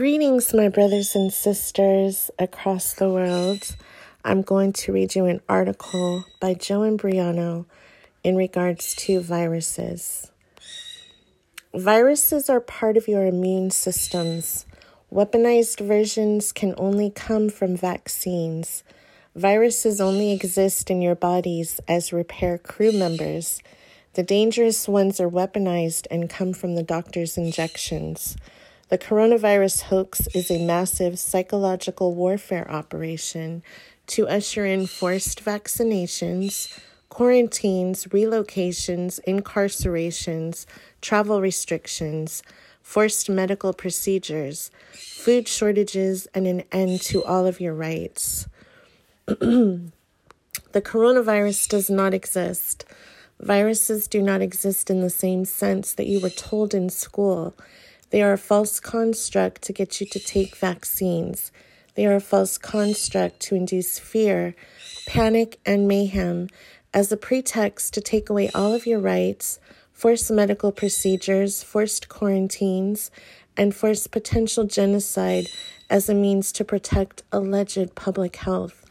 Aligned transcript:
Greetings, 0.00 0.54
my 0.54 0.70
brothers 0.70 1.14
and 1.14 1.30
sisters 1.30 2.30
across 2.38 2.94
the 2.94 3.10
world. 3.10 3.76
I'm 4.24 4.40
going 4.40 4.72
to 4.72 4.94
read 4.94 5.14
you 5.14 5.26
an 5.26 5.42
article 5.46 6.24
by 6.40 6.54
Joe 6.54 6.80
Imbriano 6.80 7.66
in 8.24 8.34
regards 8.34 8.94
to 8.94 9.20
viruses. 9.20 10.32
Viruses 11.74 12.48
are 12.48 12.62
part 12.62 12.96
of 12.96 13.08
your 13.08 13.26
immune 13.26 13.70
systems. 13.70 14.64
Weaponized 15.12 15.86
versions 15.86 16.50
can 16.50 16.72
only 16.78 17.10
come 17.10 17.50
from 17.50 17.76
vaccines. 17.76 18.82
Viruses 19.36 20.00
only 20.00 20.32
exist 20.32 20.90
in 20.90 21.02
your 21.02 21.14
bodies 21.14 21.78
as 21.86 22.10
repair 22.10 22.56
crew 22.56 22.92
members. 22.92 23.62
The 24.14 24.22
dangerous 24.22 24.88
ones 24.88 25.20
are 25.20 25.28
weaponized 25.28 26.06
and 26.10 26.30
come 26.30 26.54
from 26.54 26.74
the 26.74 26.82
doctor's 26.82 27.36
injections. 27.36 28.38
The 28.90 28.98
coronavirus 28.98 29.82
hoax 29.82 30.26
is 30.34 30.50
a 30.50 30.58
massive 30.58 31.16
psychological 31.16 32.12
warfare 32.12 32.68
operation 32.68 33.62
to 34.08 34.26
usher 34.26 34.66
in 34.66 34.88
forced 34.88 35.44
vaccinations, 35.44 36.76
quarantines, 37.08 38.06
relocations, 38.06 39.20
incarcerations, 39.28 40.66
travel 41.00 41.40
restrictions, 41.40 42.42
forced 42.82 43.30
medical 43.30 43.72
procedures, 43.72 44.72
food 44.92 45.46
shortages, 45.46 46.26
and 46.34 46.48
an 46.48 46.64
end 46.72 47.00
to 47.02 47.22
all 47.22 47.46
of 47.46 47.60
your 47.60 47.74
rights. 47.74 48.48
the 49.26 49.92
coronavirus 50.74 51.68
does 51.68 51.90
not 51.90 52.12
exist. 52.12 52.84
Viruses 53.38 54.08
do 54.08 54.20
not 54.20 54.42
exist 54.42 54.90
in 54.90 55.00
the 55.00 55.10
same 55.10 55.44
sense 55.44 55.92
that 55.92 56.08
you 56.08 56.18
were 56.18 56.28
told 56.28 56.74
in 56.74 56.90
school. 56.90 57.54
They 58.10 58.22
are 58.22 58.32
a 58.32 58.38
false 58.38 58.80
construct 58.80 59.62
to 59.62 59.72
get 59.72 60.00
you 60.00 60.06
to 60.08 60.18
take 60.18 60.56
vaccines. 60.56 61.52
They 61.94 62.06
are 62.06 62.16
a 62.16 62.20
false 62.20 62.58
construct 62.58 63.40
to 63.40 63.54
induce 63.54 63.98
fear, 63.98 64.54
panic, 65.06 65.60
and 65.64 65.86
mayhem 65.86 66.48
as 66.92 67.12
a 67.12 67.16
pretext 67.16 67.94
to 67.94 68.00
take 68.00 68.28
away 68.28 68.50
all 68.54 68.74
of 68.74 68.86
your 68.86 68.98
rights, 68.98 69.60
force 69.92 70.30
medical 70.30 70.72
procedures, 70.72 71.62
forced 71.62 72.08
quarantines, 72.08 73.10
and 73.56 73.74
force 73.74 74.06
potential 74.06 74.64
genocide 74.64 75.46
as 75.88 76.08
a 76.08 76.14
means 76.14 76.52
to 76.52 76.64
protect 76.64 77.22
alleged 77.30 77.94
public 77.94 78.36
health. 78.36 78.84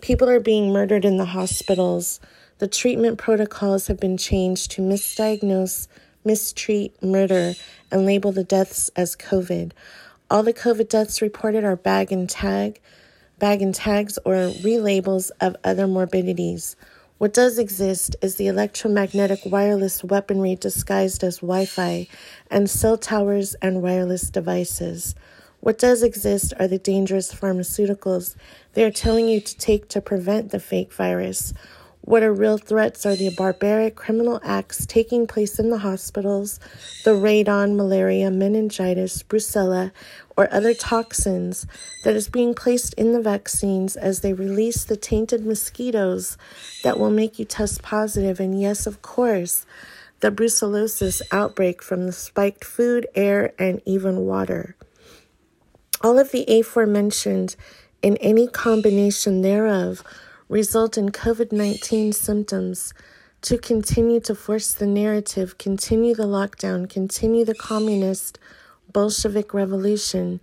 People 0.00 0.28
are 0.28 0.40
being 0.40 0.72
murdered 0.72 1.04
in 1.04 1.16
the 1.16 1.26
hospitals. 1.26 2.20
The 2.58 2.68
treatment 2.68 3.18
protocols 3.18 3.86
have 3.88 4.00
been 4.00 4.16
changed 4.16 4.70
to 4.72 4.82
misdiagnose 4.82 5.88
mistreat, 6.24 7.02
murder, 7.02 7.54
and 7.90 8.06
label 8.06 8.32
the 8.32 8.44
deaths 8.44 8.90
as 8.96 9.16
COVID. 9.16 9.72
All 10.30 10.42
the 10.42 10.54
COVID 10.54 10.88
deaths 10.88 11.20
reported 11.20 11.64
are 11.64 11.76
bag 11.76 12.10
and 12.10 12.28
tag, 12.28 12.80
bag 13.38 13.60
and 13.60 13.74
tags 13.74 14.18
or 14.24 14.34
relabels 14.34 15.30
of 15.40 15.56
other 15.64 15.86
morbidities. 15.86 16.76
What 17.18 17.32
does 17.32 17.58
exist 17.58 18.16
is 18.20 18.34
the 18.36 18.48
electromagnetic 18.48 19.40
wireless 19.44 20.02
weaponry 20.02 20.56
disguised 20.56 21.22
as 21.22 21.36
Wi 21.38 21.66
Fi 21.66 22.08
and 22.50 22.68
cell 22.68 22.96
towers 22.96 23.54
and 23.62 23.82
wireless 23.82 24.30
devices. 24.30 25.14
What 25.60 25.78
does 25.78 26.02
exist 26.02 26.52
are 26.58 26.66
the 26.66 26.78
dangerous 26.78 27.32
pharmaceuticals 27.32 28.34
they 28.72 28.82
are 28.82 28.90
telling 28.90 29.28
you 29.28 29.40
to 29.40 29.56
take 29.56 29.88
to 29.90 30.00
prevent 30.00 30.50
the 30.50 30.58
fake 30.58 30.92
virus. 30.92 31.54
What 32.04 32.24
are 32.24 32.32
real 32.32 32.58
threats 32.58 33.06
are 33.06 33.14
the 33.14 33.30
barbaric 33.30 33.94
criminal 33.94 34.40
acts 34.42 34.86
taking 34.86 35.28
place 35.28 35.60
in 35.60 35.70
the 35.70 35.78
hospitals, 35.78 36.58
the 37.04 37.12
radon, 37.12 37.76
malaria, 37.76 38.28
meningitis, 38.28 39.22
brucella, 39.22 39.92
or 40.36 40.52
other 40.52 40.74
toxins 40.74 41.64
that 42.02 42.16
is 42.16 42.28
being 42.28 42.54
placed 42.54 42.92
in 42.94 43.12
the 43.12 43.22
vaccines 43.22 43.94
as 43.94 44.20
they 44.20 44.32
release 44.32 44.82
the 44.82 44.96
tainted 44.96 45.46
mosquitoes 45.46 46.36
that 46.82 46.98
will 46.98 47.10
make 47.10 47.38
you 47.38 47.44
test 47.44 47.82
positive. 47.82 48.40
And 48.40 48.60
yes, 48.60 48.84
of 48.84 49.00
course, 49.00 49.64
the 50.18 50.32
brucellosis 50.32 51.22
outbreak 51.30 51.80
from 51.82 52.06
the 52.06 52.12
spiked 52.12 52.64
food, 52.64 53.06
air, 53.14 53.52
and 53.60 53.80
even 53.86 54.26
water. 54.26 54.74
All 56.00 56.18
of 56.18 56.32
the 56.32 56.44
aforementioned 56.48 57.54
in 58.02 58.16
any 58.16 58.48
combination 58.48 59.42
thereof 59.42 60.02
result 60.52 60.98
in 60.98 61.08
COVID 61.08 61.50
19 61.50 62.12
symptoms 62.12 62.92
to 63.40 63.56
continue 63.56 64.20
to 64.20 64.34
force 64.34 64.74
the 64.74 64.86
narrative, 64.86 65.56
continue 65.56 66.14
the 66.14 66.26
lockdown, 66.26 66.86
continue 66.90 67.42
the 67.42 67.54
communist 67.54 68.38
Bolshevik 68.92 69.54
revolution, 69.54 70.40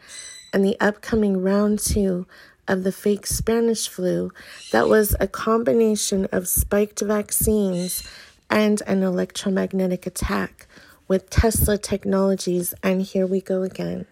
and 0.51 0.65
the 0.65 0.75
upcoming 0.79 1.43
round 1.43 1.77
two 1.77 2.25
of 2.67 2.83
the 2.83 2.91
fake 2.91 3.27
Spanish 3.27 3.87
flu 3.87 4.31
that 4.71 4.89
was 4.89 5.15
a 5.19 5.27
combination 5.27 6.27
of 6.31 6.47
spiked 6.47 7.01
vaccines 7.01 8.01
and 8.49 8.81
an 8.87 9.03
electromagnetic 9.03 10.07
attack 10.07 10.65
with 11.07 11.29
Tesla 11.29 11.77
technologies. 11.77 12.73
And 12.81 13.03
here 13.03 13.27
we 13.27 13.41
go 13.41 13.61
again. 13.61 14.07